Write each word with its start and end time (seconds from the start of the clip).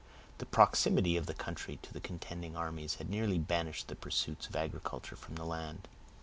The 0.39 0.47
proximity 0.47 1.15
of 1.15 1.27
the 1.27 1.33
country 1.35 1.77
to 1.83 1.93
the 1.93 1.99
contending 2.01 2.55
armies 2.55 2.95
had 2.95 3.07
nearly 3.07 3.37
banished 3.37 3.87
the 3.87 3.95
pursuits 3.95 4.47
of 4.47 4.55
agriculture 4.55 5.15
from 5.15 5.35
the 5.35 5.45
land. 5.45 5.87